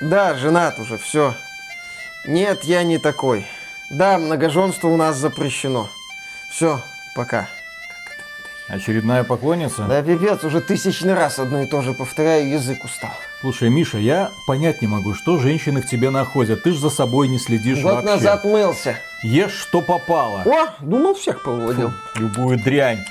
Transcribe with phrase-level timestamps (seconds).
[0.00, 1.34] Да, женат уже, все.
[2.26, 3.46] Нет, я не такой.
[3.90, 5.88] Да, многоженство у нас запрещено.
[6.50, 6.80] Все,
[7.14, 7.48] пока.
[8.68, 9.84] Очередная поклонница?
[9.84, 13.12] Да пипец, уже тысячный раз одно и то же повторяю, язык устал.
[13.40, 16.64] Слушай, Миша, я понять не могу, что женщины в тебе находят.
[16.64, 18.10] Ты ж за собой не следишь Год вообще.
[18.10, 18.96] назад мылся.
[19.22, 20.42] Ешь, что попало.
[20.44, 21.92] О, думал, всех поводил.
[22.16, 23.04] Любую дрянь.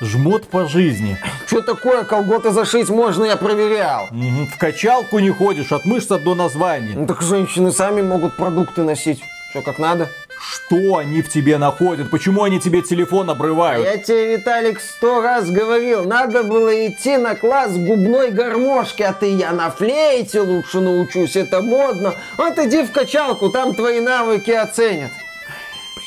[0.00, 1.16] Жмот по жизни.
[1.46, 4.08] Что такое, колготы зашить можно, я проверял.
[4.10, 6.92] Мгм, В качалку не ходишь, от мышц до названия.
[6.94, 9.22] Ну так женщины сами могут продукты носить.
[9.50, 10.10] Все как надо.
[10.38, 12.10] Что они в тебе находят?
[12.10, 13.86] Почему они тебе телефон обрывают?
[13.86, 19.32] Я тебе, Виталик, сто раз говорил, надо было идти на класс губной гармошки, а ты
[19.32, 22.14] я на флейте лучше научусь, это модно.
[22.36, 25.10] Вот иди в качалку, там твои навыки оценят.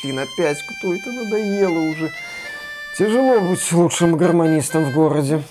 [0.02, 2.12] Блин, опять кто это надоело уже.
[3.00, 5.42] Тяжело быть лучшим гармонистом в городе.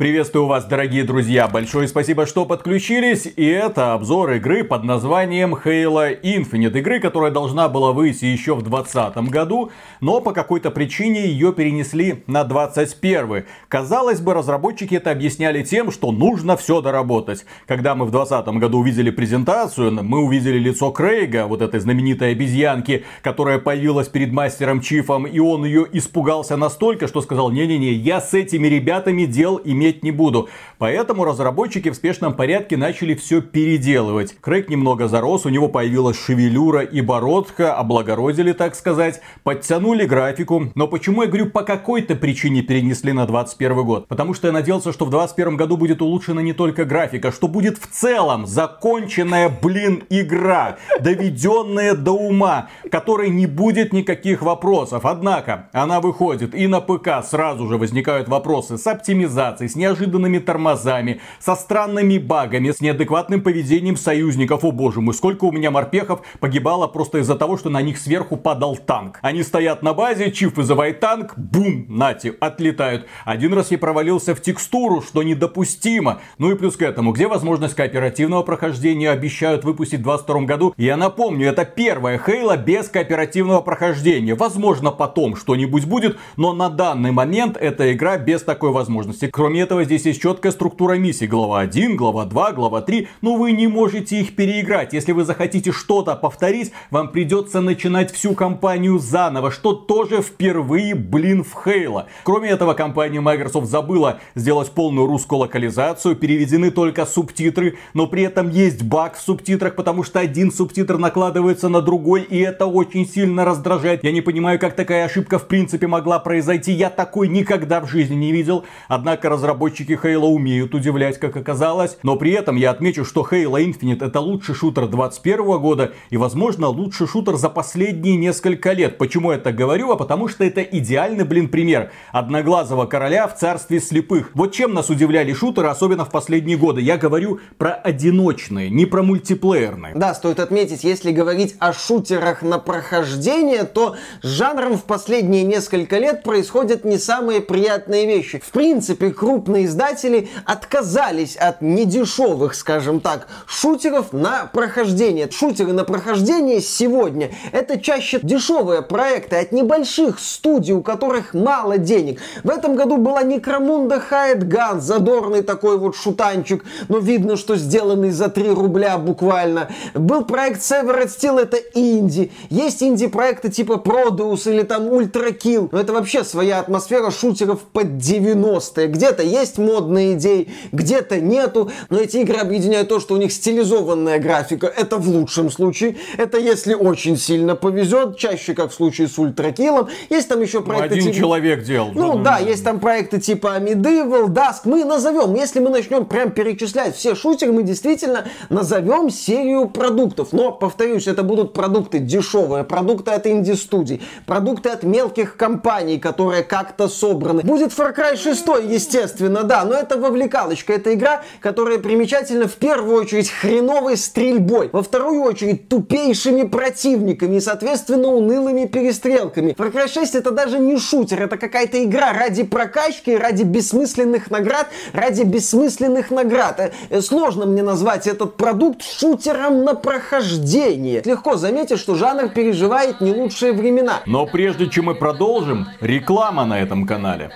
[0.00, 1.46] Приветствую вас, дорогие друзья!
[1.46, 3.30] Большое спасибо, что подключились.
[3.36, 6.78] И это обзор игры под названием Halo Infinite.
[6.78, 12.24] Игры, которая должна была выйти еще в 2020 году, но по какой-то причине ее перенесли
[12.26, 13.44] на 2021.
[13.68, 17.44] Казалось бы, разработчики это объясняли тем, что нужно все доработать.
[17.66, 23.04] Когда мы в 2020 году увидели презентацию, мы увидели лицо Крейга, вот этой знаменитой обезьянки,
[23.20, 28.32] которая появилась перед мастером Чифом, и он ее испугался настолько, что сказал, не-не-не, я с
[28.32, 29.60] этими ребятами дел
[29.90, 30.48] иметь не буду.
[30.78, 34.36] Поэтому разработчики в спешном порядке начали все переделывать.
[34.40, 40.70] Крейг немного зарос, у него появилась шевелюра и бородка, облагородили, так сказать, подтянули графику.
[40.74, 44.08] Но почему я говорю, по какой-то причине перенесли на 21 год?
[44.08, 47.78] Потому что я надеялся, что в 21 году будет улучшена не только графика, что будет
[47.78, 55.04] в целом законченная, блин, игра, доведенная до ума, которой не будет никаких вопросов.
[55.04, 61.20] Однако, она выходит и на ПК сразу же возникают вопросы с оптимизацией, с неожиданными тормозами,
[61.40, 64.62] со странными багами, с неадекватным поведением союзников.
[64.64, 68.36] О боже мой, сколько у меня морпехов погибало просто из-за того, что на них сверху
[68.36, 69.18] падал танк.
[69.22, 73.06] Они стоят на базе, Чиф вызывает танк, бум, нати, отлетают.
[73.24, 76.20] Один раз я провалился в текстуру, что недопустимо.
[76.38, 80.74] Ну и плюс к этому, где возможность кооперативного прохождения обещают выпустить в 2022 году.
[80.76, 84.34] Я напомню, это первая Хейла без кооперативного прохождения.
[84.34, 89.28] Возможно, потом что-нибудь будет, но на данный момент эта игра без такой возможности.
[89.32, 91.28] Кроме этого, здесь есть четкая структура миссий.
[91.28, 93.06] Глава 1, глава 2, глава 3.
[93.22, 94.92] Но вы не можете их переиграть.
[94.92, 101.44] Если вы захотите что-то повторить, вам придется начинать всю кампанию заново, что тоже впервые, блин,
[101.44, 102.08] в Хейла.
[102.24, 108.50] Кроме этого, компания Microsoft забыла сделать полную русскую локализацию, переведены только субтитры, но при этом
[108.50, 113.44] есть баг в субтитрах, потому что один субтитр накладывается на другой, и это очень сильно
[113.44, 114.02] раздражает.
[114.02, 116.72] Я не понимаю, как такая ошибка в принципе могла произойти.
[116.72, 118.64] Я такой никогда в жизни не видел.
[118.88, 121.98] Однако разработчики Halo умеют удивлять, как оказалось.
[122.02, 126.68] Но при этом я отмечу, что Halo Infinite это лучший шутер 21 года и, возможно,
[126.68, 128.98] лучший шутер за последние несколько лет.
[128.98, 129.90] Почему я так говорю?
[129.90, 134.30] А потому что это идеальный, блин, пример одноглазого короля в царстве слепых.
[134.34, 136.80] Вот чем нас удивляли шутеры, особенно в последние годы.
[136.80, 139.94] Я говорю про одиночные, не про мультиплеерные.
[139.94, 145.98] Да, стоит отметить, если говорить о шутерах на прохождение, то с жанром в последние несколько
[145.98, 148.40] лет происходят не самые приятные вещи.
[148.44, 149.10] В принципе,
[149.40, 155.30] крупные издатели отказались от недешевых, скажем так, шутеров на прохождение.
[155.30, 162.20] Шутеры на прохождение сегодня это чаще дешевые проекты от небольших студий, у которых мало денег.
[162.44, 168.10] В этом году была Некромунда Хайд Ган, задорный такой вот шутанчик, но видно, что сделанный
[168.10, 169.70] за 3 рубля буквально.
[169.94, 172.30] Был проект Severed Steel, это инди.
[172.50, 175.70] Есть инди-проекты типа Prodeus или там Ultra Kill.
[175.72, 178.88] Но это вообще своя атмосфера шутеров под 90-е.
[178.88, 181.70] Где-то есть модные идеи, где-то нету.
[181.88, 184.66] Но эти игры объединяют то, что у них стилизованная графика.
[184.66, 185.96] Это в лучшем случае.
[186.16, 188.16] Это если очень сильно повезет.
[188.16, 189.88] Чаще, как в случае с Kill.
[190.08, 191.16] Есть там еще Ну, проекты один типа...
[191.16, 191.90] человек делал.
[191.94, 194.60] Ну да, есть там проекты типа Medieval, Dusk.
[194.64, 200.32] Мы назовем, если мы начнем прям перечислять все шутеры, мы действительно назовем серию продуктов.
[200.32, 206.88] Но, повторюсь, это будут продукты дешевые, продукты от инди-студий, продукты от мелких компаний, которые как-то
[206.88, 207.42] собраны.
[207.42, 210.72] Будет Far Cry 6, естественно, да, но это вовлекалочка.
[210.72, 217.40] Это игра, которая примечательна в первую очередь хреновой стрельбой, во вторую очередь тупейшими противниками и,
[217.40, 219.52] соответственно, унылыми перестрелками.
[219.52, 224.68] Far Cry 6 это даже не шутер, это какая-то игра ради прокачки, ради бессмысленных наград,
[224.92, 226.60] ради бессмысленных наград.
[226.60, 231.02] Э, э, Сложно мне назвать этот продукт шутером на прохождение.
[231.04, 234.00] Легко заметить, что жанр переживает не лучшие времена.
[234.06, 237.30] Но прежде чем мы продолжим, реклама на этом канале.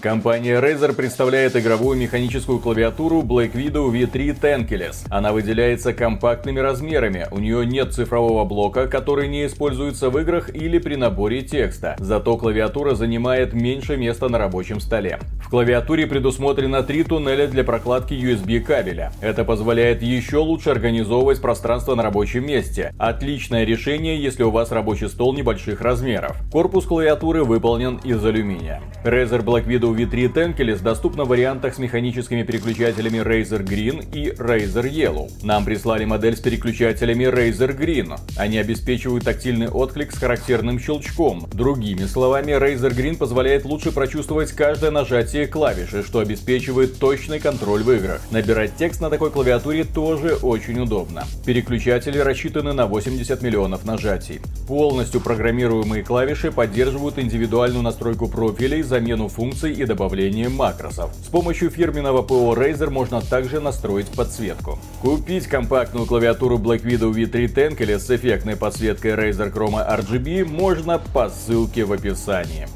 [0.00, 5.06] Компания Razer представляет игровую механическую клавиатуру Black Widow V3 Tankless.
[5.10, 10.78] Она выделяется компактными размерами, у нее нет цифрового блока, который не используется в играх или
[10.78, 11.96] при наборе текста.
[11.98, 15.18] Зато клавиатура занимает меньше места на рабочем столе.
[15.44, 19.12] В клавиатуре предусмотрено три туннеля для прокладки USB кабеля.
[19.20, 22.94] Это позволяет еще лучше организовывать пространство на рабочем месте.
[22.98, 26.38] Отличное решение, если у вас рабочий стол небольших размеров.
[26.50, 28.80] Корпус клавиатуры выполнен из алюминия.
[29.04, 34.90] Razer Black Widow V3 Tankless доступна в вариантах с механическими переключателями Razer Green и Razer
[34.90, 35.30] Yellow.
[35.42, 38.18] Нам прислали модель с переключателями Razer Green.
[38.36, 41.46] Они обеспечивают тактильный отклик с характерным щелчком.
[41.52, 47.92] Другими словами, Razer Green позволяет лучше прочувствовать каждое нажатие клавиши, что обеспечивает точный контроль в
[47.92, 48.20] играх.
[48.30, 51.24] Набирать текст на такой клавиатуре тоже очень удобно.
[51.44, 54.40] Переключатели рассчитаны на 80 миллионов нажатий.
[54.66, 61.10] Полностью программируемые клавиши поддерживают индивидуальную настройку профилей, замену функций и добавление макросов.
[61.24, 64.78] С помощью фирменного ПО Razer можно также настроить подсветку.
[65.00, 70.98] Купить компактную клавиатуру Black Widow V3 Tank или с эффектной подсветкой Razer Chroma RGB можно
[70.98, 72.68] по ссылке в описании.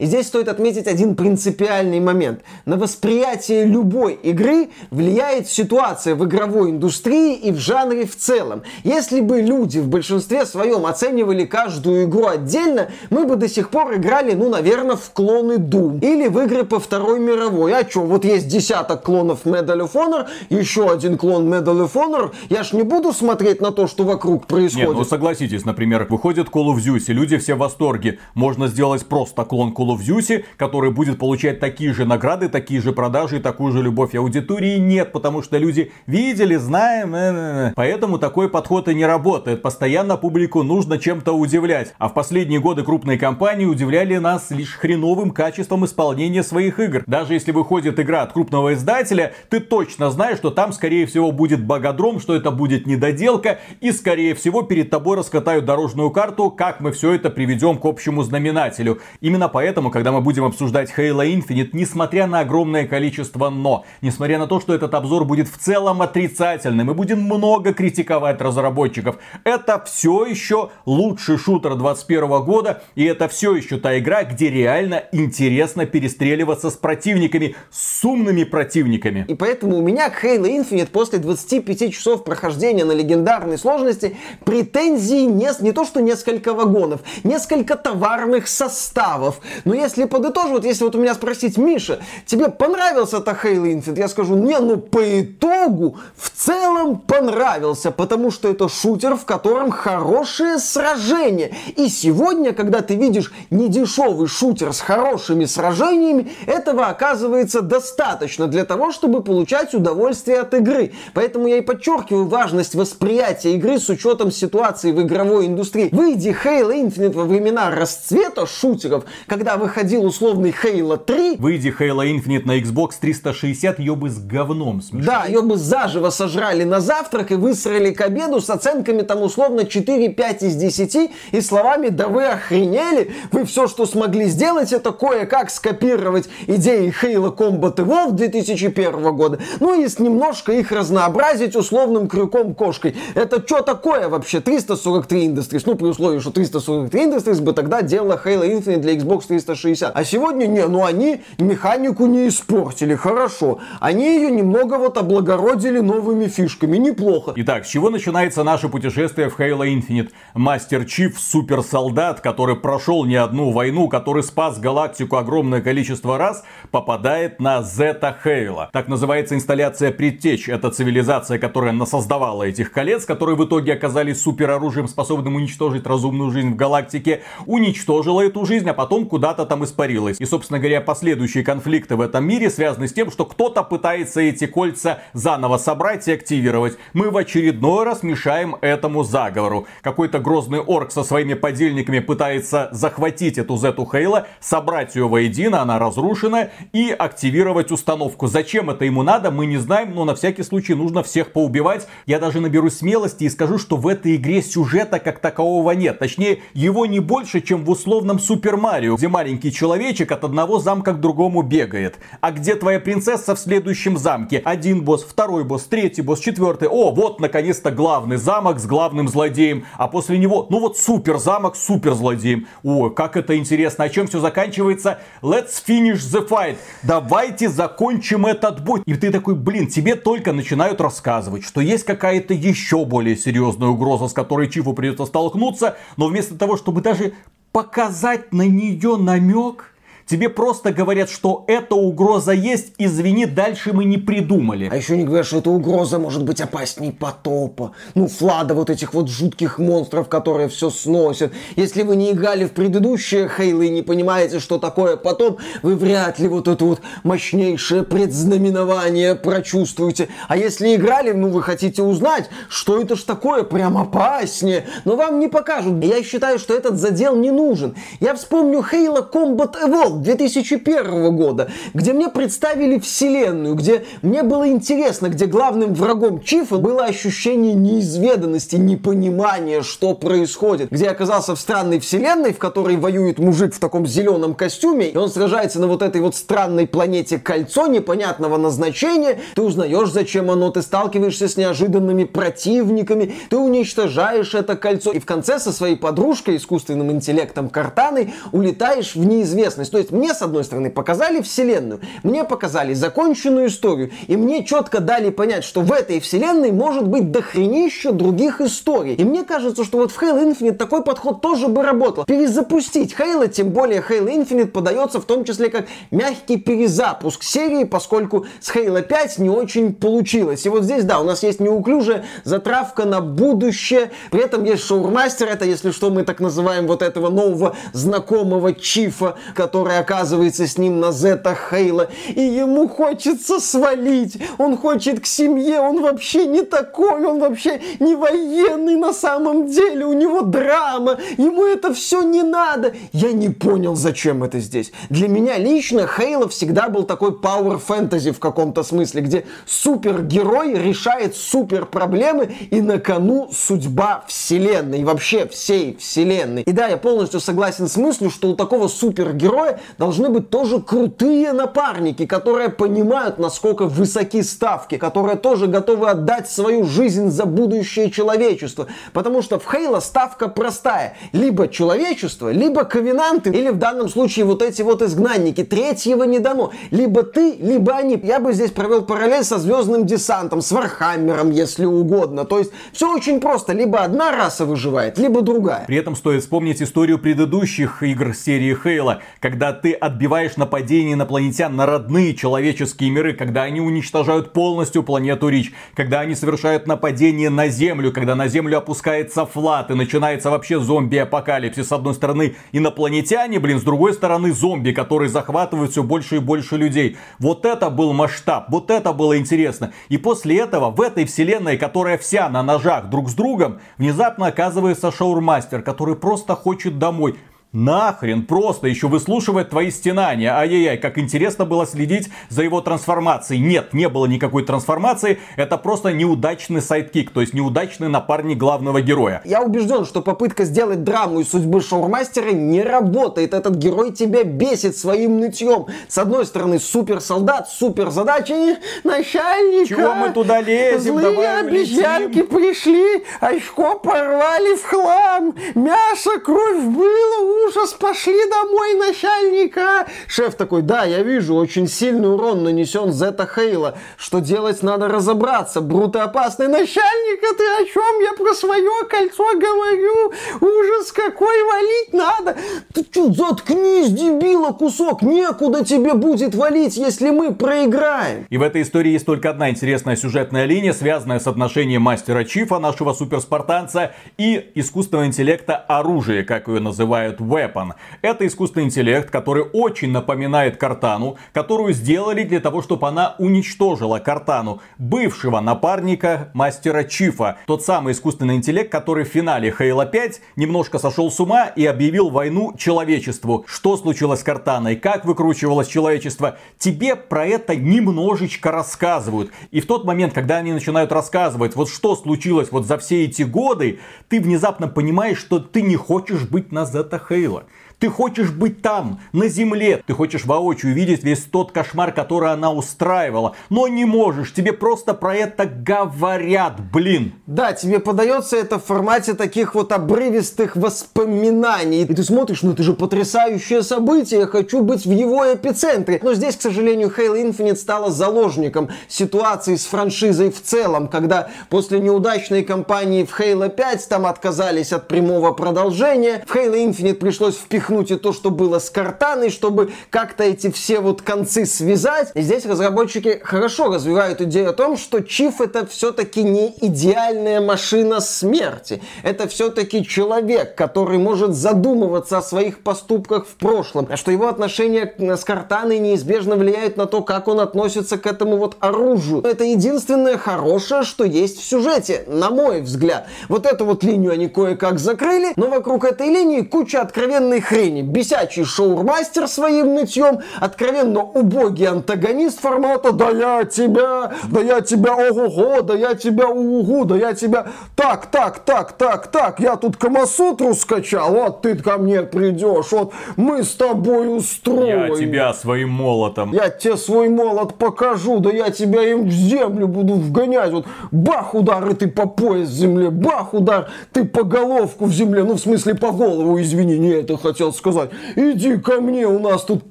[0.00, 2.40] И здесь стоит отметить один принципиальный момент.
[2.64, 8.62] На восприятие любой игры влияет ситуация в игровой индустрии и в жанре в целом.
[8.82, 13.94] Если бы люди в большинстве своем оценивали каждую игру отдельно, мы бы до сих пор
[13.96, 16.00] играли, ну, наверное, в клоны Doom.
[16.00, 17.74] Или в игры по Второй мировой.
[17.74, 22.30] А что, вот есть десяток клонов Medal of Honor, еще один клон Medal of Honor.
[22.48, 24.88] Я ж не буду смотреть на то, что вокруг происходит.
[24.88, 28.18] Нет, ну согласитесь, например, выходит Call of Duty, люди все в восторге.
[28.32, 32.80] Можно сделать просто клон Call Call of Duty, который будет получать такие же награды, такие
[32.80, 37.68] же продажи и такую же любовь аудитории, нет, потому что люди видели, знаем, э, э,
[37.68, 37.72] э.
[37.74, 39.62] поэтому такой подход и не работает.
[39.62, 41.94] Постоянно публику нужно чем-то удивлять.
[41.98, 47.02] А в последние годы крупные компании удивляли нас лишь хреновым качеством исполнения своих игр.
[47.06, 51.64] Даже если выходит игра от крупного издателя, ты точно знаешь, что там скорее всего будет
[51.64, 56.92] богодром, что это будет недоделка и скорее всего перед тобой раскатают дорожную карту, как мы
[56.92, 59.00] все это приведем к общему знаменателю.
[59.20, 64.38] Именно поэтому Поэтому, когда мы будем обсуждать Halo Infinite, несмотря на огромное количество но, несмотря
[64.38, 69.82] на то, что этот обзор будет в целом отрицательным, мы будем много критиковать разработчиков, это
[69.86, 75.86] все еще лучший шутер 2021 года, и это все еще та игра, где реально интересно
[75.86, 79.24] перестреливаться с противниками, с умными противниками.
[79.28, 85.24] И поэтому у меня к Halo Infinite после 25 часов прохождения на легендарной сложности претензии
[85.24, 89.40] не, не то что несколько вагонов, несколько товарных составов.
[89.70, 94.00] Но если подытожить, вот если вот у меня спросить, Миша, тебе понравился-то Halo Infinite?
[94.00, 99.70] Я скажу, не, ну по итогу в целом понравился, потому что это шутер, в котором
[99.70, 101.52] хорошие сражения.
[101.76, 108.90] И сегодня, когда ты видишь недешевый шутер с хорошими сражениями, этого оказывается достаточно для того,
[108.90, 110.94] чтобы получать удовольствие от игры.
[111.14, 115.90] Поэтому я и подчеркиваю важность восприятия игры с учетом ситуации в игровой индустрии.
[115.92, 121.36] Выйди Halo Infinite во времена расцвета шутеров, когда выходил условный Halo 3...
[121.36, 125.06] Выйди Halo Infinite на Xbox 360, ее бы с говном смешали.
[125.06, 129.60] Да, ее бы заживо сожрали на завтрак и высрали к обеду с оценками там условно
[129.60, 133.12] 4-5 из 10 и словами «Да вы охренели!
[133.30, 139.80] Вы все, что смогли сделать, это кое-как скопировать идеи Halo Combat Evolved 2001 года, ну
[139.80, 142.96] и с немножко их разнообразить условным крюком-кошкой.
[143.14, 144.40] Это что такое вообще?
[144.40, 149.26] 343 Industries, ну при условии, что 343 Industries бы тогда делала Halo Infinite для Xbox
[149.28, 149.92] 360 360.
[149.94, 153.60] А сегодня не, ну они механику не испортили, хорошо.
[153.80, 157.32] Они ее немного вот облагородили новыми фишками, неплохо.
[157.36, 160.10] Итак, с чего начинается наше путешествие в Halo Infinite?
[160.34, 167.40] Мастер Чиф, суперсолдат, который прошел не одну войну, который спас галактику огромное количество раз, попадает
[167.40, 168.70] на Зета Хейла.
[168.72, 170.48] Так называется инсталляция Предтеч.
[170.48, 176.50] Это цивилизация, которая насоздавала этих колец, которые в итоге оказались супероружием, способным уничтожить разумную жизнь
[176.50, 177.22] в галактике.
[177.46, 180.16] Уничтожила эту жизнь, а потом куда-то куда-то там испарилась.
[180.18, 184.46] И, собственно говоря, последующие конфликты в этом мире связаны с тем, что кто-то пытается эти
[184.46, 186.76] кольца заново собрать и активировать.
[186.94, 189.68] Мы в очередной раз мешаем этому заговору.
[189.82, 195.78] Какой-то грозный орк со своими подельниками пытается захватить эту Зету Хейла, собрать ее воедино, она
[195.78, 198.26] разрушена, и активировать установку.
[198.26, 201.86] Зачем это ему надо, мы не знаем, но на всякий случай нужно всех поубивать.
[202.06, 206.00] Я даже наберу смелости и скажу, что в этой игре сюжета как такового нет.
[206.00, 210.94] Точнее, его не больше, чем в условном Супер Марио, где маленький человечек от одного замка
[210.94, 211.98] к другому бегает.
[212.22, 214.40] А где твоя принцесса в следующем замке?
[214.42, 216.68] Один босс, второй босс, третий босс, четвертый.
[216.68, 219.66] О, вот наконец-то главный замок с главным злодеем.
[219.76, 222.46] А после него, ну вот супер замок с супер злодеем.
[222.62, 223.84] О, как это интересно.
[223.84, 225.00] А чем все заканчивается?
[225.20, 226.56] Let's finish the fight.
[226.82, 228.80] Давайте закончим этот бой.
[228.86, 234.08] И ты такой, блин, тебе только начинают рассказывать, что есть какая-то еще более серьезная угроза,
[234.08, 235.76] с которой Чифу придется столкнуться.
[235.98, 237.12] Но вместо того, чтобы даже
[237.52, 239.69] показать на нее намек,
[240.10, 244.68] Тебе просто говорят, что эта угроза есть, извини, дальше мы не придумали.
[244.68, 247.76] А еще не говорят, что эта угроза может быть опасней потопа.
[247.94, 251.32] Ну, флада вот этих вот жутких монстров, которые все сносят.
[251.54, 256.18] Если вы не играли в предыдущие Хейлы и не понимаете, что такое потоп, вы вряд
[256.18, 260.08] ли вот это вот мощнейшее предзнаменование прочувствуете.
[260.26, 264.64] А если играли, ну, вы хотите узнать, что это ж такое, прям опаснее.
[264.84, 265.84] Но вам не покажут.
[265.84, 267.76] Я считаю, что этот задел не нужен.
[268.00, 275.08] Я вспомню Хейла Combat Evolved 2001 года, где мне представили вселенную, где мне было интересно,
[275.08, 281.80] где главным врагом Чифа было ощущение неизведанности, непонимания, что происходит, где я оказался в странной
[281.80, 286.00] вселенной, в которой воюет мужик в таком зеленом костюме, и он сражается на вот этой
[286.00, 293.14] вот странной планете Кольцо непонятного назначения, ты узнаешь, зачем оно, ты сталкиваешься с неожиданными противниками,
[293.28, 299.04] ты уничтожаешь это кольцо, и в конце со своей подружкой, искусственным интеллектом Картаной, улетаешь в
[299.04, 299.70] неизвестность.
[299.70, 304.80] То есть мне, с одной стороны, показали вселенную, мне показали законченную историю, и мне четко
[304.80, 308.94] дали понять, что в этой вселенной может быть дохренища других историй.
[308.94, 312.04] И мне кажется, что вот в Halo Infinite такой подход тоже бы работал.
[312.04, 318.26] Перезапустить Halo, тем более Halo Infinite подается в том числе как мягкий перезапуск серии, поскольку
[318.40, 320.46] с Halo 5 не очень получилось.
[320.46, 325.28] И вот здесь, да, у нас есть неуклюжая затравка на будущее, при этом есть шоурмастер,
[325.28, 330.58] это, если что, мы так называем вот этого нового знакомого Чифа, который который оказывается с
[330.58, 336.42] ним на Зета Хейла, и ему хочется свалить, он хочет к семье, он вообще не
[336.42, 342.22] такой, он вообще не военный на самом деле, у него драма, ему это все не
[342.22, 342.72] надо.
[342.92, 344.72] Я не понял, зачем это здесь.
[344.88, 351.16] Для меня лично Хейла всегда был такой power fantasy в каком-то смысле, где супергерой решает
[351.16, 356.42] супер проблемы и на кону судьба вселенной, вообще всей вселенной.
[356.42, 361.32] И да, я полностью согласен с мыслью, что у такого супергероя должны быть тоже крутые
[361.32, 368.66] напарники, которые понимают, насколько высоки ставки, которые тоже готовы отдать свою жизнь за будущее человечества.
[368.92, 370.96] Потому что в Halo ставка простая.
[371.12, 375.44] Либо человечество, либо ковенанты, или в данном случае вот эти вот изгнанники.
[375.44, 376.52] Третьего не дано.
[376.70, 378.00] Либо ты, либо они.
[378.02, 382.24] Я бы здесь провел параллель со звездным десантом, с Вархаммером, если угодно.
[382.24, 383.52] То есть все очень просто.
[383.52, 385.64] Либо одна раса выживает, либо другая.
[385.66, 391.66] При этом стоит вспомнить историю предыдущих игр серии Хейла, когда ты отбиваешь нападение инопланетян на
[391.66, 397.92] родные человеческие миры, когда они уничтожают полностью планету Рич, когда они совершают нападение на Землю,
[397.92, 401.68] когда на Землю опускается флат и начинается вообще зомби-апокалипсис.
[401.68, 406.56] С одной стороны инопланетяне, блин, с другой стороны зомби, которые захватывают все больше и больше
[406.56, 406.96] людей.
[407.18, 409.72] Вот это был масштаб, вот это было интересно.
[409.88, 414.90] И после этого в этой вселенной, которая вся на ножах друг с другом, внезапно оказывается
[414.92, 417.16] шаурмастер, который просто хочет домой.
[417.52, 420.32] Нахрен просто еще выслушивает твои стенания.
[420.32, 423.40] Ай-яй-яй, как интересно было следить за его трансформацией.
[423.40, 425.18] Нет, не было никакой трансформации.
[425.36, 429.20] Это просто неудачный sidekick, то есть неудачный напарник главного героя.
[429.24, 433.34] Я убежден, что попытка сделать драму из судьбы шаурмастера не работает.
[433.34, 435.66] Этот герой тебя бесит своим нытьем.
[435.88, 439.74] С одной стороны, супер солдат, супер задачи, начальника.
[439.74, 440.98] Чего мы туда лезем?
[440.98, 442.26] Злые Давай обезьянки улетим.
[442.28, 449.86] пришли, очко порвали в хлам, мясо, кровь было, ужас, пошли домой, начальника.
[450.08, 453.78] Шеф такой, да, я вижу, очень сильный урон нанесен Zeta Halo.
[453.96, 455.60] Что делать, надо разобраться.
[455.60, 456.48] Бруты опасный.
[456.48, 458.00] Начальник, а ты о чем?
[458.02, 460.12] Я про свое кольцо говорю.
[460.40, 462.36] Ужас какой, валить надо.
[462.74, 465.02] Ты что, заткнись, дебила, кусок.
[465.02, 468.26] Некуда тебе будет валить, если мы проиграем.
[468.30, 472.58] И в этой истории есть только одна интересная сюжетная линия, связанная с отношением мастера Чифа,
[472.58, 477.74] нашего суперспартанца, и искусственного интеллекта оружия, как ее называют Weapon.
[478.02, 484.60] Это искусственный интеллект, который очень напоминает Картану, которую сделали для того, чтобы она уничтожила Картану,
[484.78, 487.38] бывшего напарника мастера Чифа.
[487.46, 492.10] Тот самый искусственный интеллект, который в финале Halo 5 немножко сошел с ума и объявил
[492.10, 493.44] войну человечеству.
[493.46, 499.30] Что случилось с Картаной, как выкручивалось человечество, тебе про это немножечко рассказывают.
[499.50, 503.22] И в тот момент, когда они начинают рассказывать, вот что случилось вот за все эти
[503.22, 507.19] годы, ты внезапно понимаешь, что ты не хочешь быть на Зета Хейла.
[507.20, 507.48] Cleveland.
[507.80, 509.82] Ты хочешь быть там, на земле.
[509.86, 513.34] Ты хочешь воочию видеть весь тот кошмар, который она устраивала.
[513.48, 514.34] Но не можешь.
[514.34, 517.14] Тебе просто про это говорят, блин.
[517.26, 521.84] Да, тебе подается это в формате таких вот обрывистых воспоминаний.
[521.84, 524.20] И ты смотришь, ну это же потрясающее событие.
[524.20, 526.00] Я хочу быть в его эпицентре.
[526.02, 531.80] Но здесь, к сожалению, Halo Infinite стала заложником ситуации с франшизой в целом, когда после
[531.80, 536.22] неудачной кампании в Halo 5 там отказались от прямого продолжения.
[536.26, 540.80] В Halo Infinite пришлось впихнуть и то, что было с Картаной, чтобы как-то эти все
[540.80, 542.10] вот концы связать.
[542.14, 548.00] И здесь разработчики хорошо развивают идею о том, что Чиф это все-таки не идеальная машина
[548.00, 548.82] смерти.
[549.02, 554.92] Это все-таки человек, который может задумываться о своих поступках в прошлом, а что его отношения
[554.98, 559.22] с Картаной неизбежно влияют на то, как он относится к этому вот оружию.
[559.22, 563.06] Это единственное хорошее, что есть в сюжете, на мой взгляд.
[563.28, 567.59] Вот эту вот линию они кое-как закрыли, но вокруг этой линии куча откровенной хрени.
[567.68, 575.62] Бесячий шоурмастер своим нытьем, откровенно убогий антагонист формата «Да я тебя, да я тебя, ого-го,
[575.62, 580.54] да я тебя, угу, да я тебя...» Так, так, так, так, так, я тут Камасутру
[580.54, 584.86] скачал, вот ты ко мне придешь, вот мы с тобой устроим.
[584.86, 586.32] Я тебя своим молотом.
[586.32, 590.52] Я тебе свой молот покажу, да я тебя им в землю буду вгонять.
[590.52, 594.92] Вот бах удар, и ты по пояс в земле, бах удар, ты по головку в
[594.92, 595.24] земле.
[595.24, 597.90] Ну, в смысле, по голову, извини, не это хотел сказать.
[598.16, 599.70] Иди ко мне, у нас тут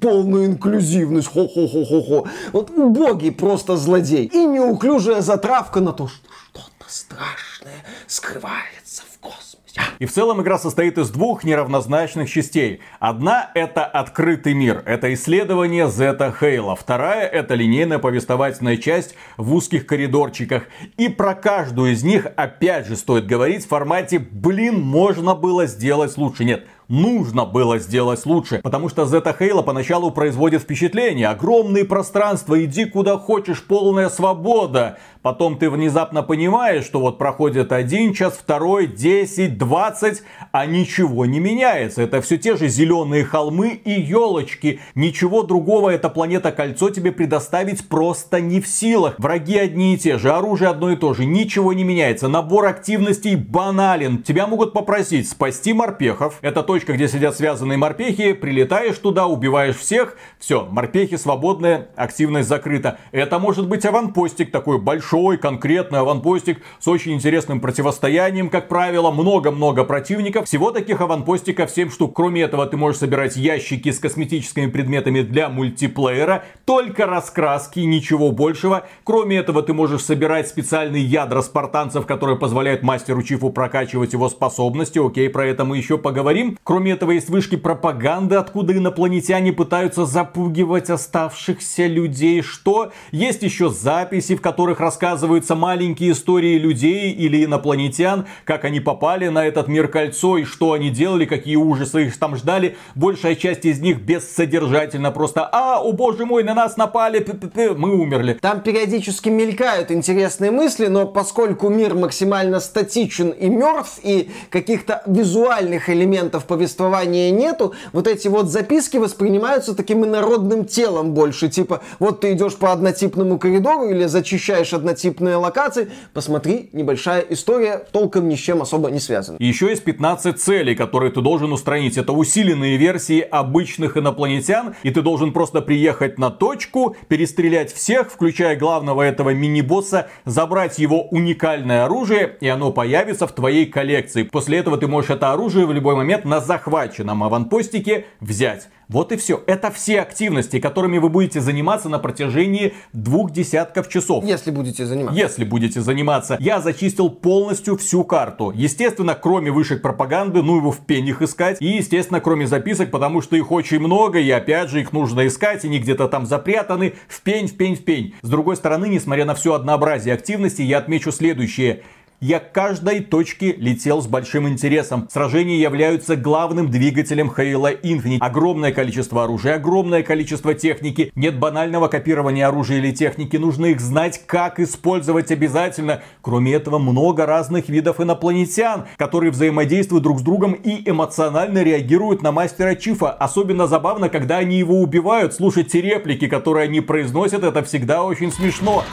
[0.00, 2.26] полная инклюзивность, хо-хо-хо-хо-хо.
[2.52, 4.26] Вот убогий просто злодей.
[4.26, 9.80] И неуклюжая затравка на то, что что-то страшное скрывается в космосе.
[9.98, 12.80] И в целом игра состоит из двух неравнозначных частей.
[12.98, 16.74] Одна это открытый мир, это исследование Зета Хейла.
[16.74, 20.64] Вторая это линейная повествовательная часть в узких коридорчиках.
[20.96, 26.16] И про каждую из них опять же стоит говорить в формате «блин, можно было сделать
[26.16, 26.44] лучше».
[26.44, 28.60] Нет, нужно было сделать лучше.
[28.62, 31.28] Потому что Зета Хейла поначалу производит впечатление.
[31.28, 34.98] Огромные пространства, иди куда хочешь, полная свобода.
[35.22, 41.40] Потом ты внезапно понимаешь, что вот проходит один час, второй, 10, 20, а ничего не
[41.40, 42.02] меняется.
[42.02, 44.80] Это все те же зеленые холмы и елочки.
[44.94, 49.16] Ничего другого эта планета Кольцо тебе предоставить просто не в силах.
[49.18, 52.28] Враги одни и те же, оружие одно и то же, ничего не меняется.
[52.28, 54.22] Набор активностей банален.
[54.22, 56.38] Тебя могут попросить спасти морпехов.
[56.40, 58.32] Это точка, где сидят связанные морпехи.
[58.32, 60.16] Прилетаешь туда, убиваешь всех.
[60.38, 62.98] Все, морпехи свободная, активность закрыта.
[63.12, 69.84] Это может быть аванпостик такой большой конкретный аванпостик с очень интересным противостоянием, как правило, много-много
[69.84, 70.46] противников.
[70.46, 72.16] Всего таких аванпостиков 7 штук.
[72.16, 78.86] Кроме этого, ты можешь собирать ящики с косметическими предметами для мультиплеера, только раскраски, ничего большего.
[79.04, 84.98] Кроме этого, ты можешь собирать специальные ядра спартанцев, которые позволяют мастеру Чифу прокачивать его способности.
[84.98, 86.56] Окей, про это мы еще поговорим.
[86.70, 92.42] Кроме этого, есть вышки пропаганды, откуда инопланетяне пытаются запугивать оставшихся людей.
[92.42, 92.92] Что?
[93.10, 99.28] Есть еще записи, в которых рассказывают рассказываются маленькие истории людей или инопланетян, как они попали
[99.28, 102.76] на этот мир кольцо и что они делали, какие ужасы их там ждали.
[102.94, 107.50] Большая часть из них бессодержательно просто «А, о боже мой, на нас напали, п -п
[107.50, 108.38] -п, мы умерли».
[108.40, 115.88] Там периодически мелькают интересные мысли, но поскольку мир максимально статичен и мертв, и каких-то визуальных
[115.88, 121.48] элементов повествования нету, вот эти вот записки воспринимаются таким инородным телом больше.
[121.48, 128.28] Типа, вот ты идешь по однотипному коридору или зачищаешь однотипные локации, посмотри, небольшая история, толком
[128.28, 129.38] ни с чем особо не связана.
[129.40, 131.96] Еще есть 15 целей, которые ты должен устранить.
[131.96, 138.56] Это усиленные версии обычных инопланетян, и ты должен просто приехать на точку, перестрелять всех, включая
[138.56, 144.24] главного этого мини-босса, забрать его уникальное оружие, и оно появится в твоей коллекции.
[144.24, 148.68] После этого ты можешь это оружие в любой момент на захваченном аванпостике взять.
[148.88, 149.40] Вот и все.
[149.46, 154.24] Это все активности, которыми вы будете заниматься на протяжении двух десятков часов.
[154.24, 155.20] Если будете заниматься.
[155.20, 156.36] Если будете заниматься.
[156.40, 158.50] Я зачистил полностью всю карту.
[158.52, 161.58] Естественно, кроме вышек пропаганды, ну его в пенях искать.
[161.62, 165.64] И, естественно, кроме записок, потому что их очень много, и опять же их нужно искать,
[165.64, 166.94] и они где-то там запрятаны.
[167.06, 168.16] В пень, в пень, в пень.
[168.22, 171.84] С другой стороны, несмотря на все однообразие активности, я отмечу следующее.
[172.22, 175.08] Я к каждой точке летел с большим интересом.
[175.10, 178.18] Сражения являются главным двигателем Halo Infinite.
[178.20, 181.12] Огромное количество оружия, огромное количество техники.
[181.14, 183.38] Нет банального копирования оружия или техники.
[183.38, 186.02] Нужно их знать, как использовать обязательно.
[186.20, 192.32] Кроме этого, много разных видов инопланетян, которые взаимодействуют друг с другом и эмоционально реагируют на
[192.32, 193.12] мастера Чифа.
[193.12, 195.32] Особенно забавно, когда они его убивают.
[195.32, 198.84] Слушать те реплики, которые они произносят, это всегда очень смешно.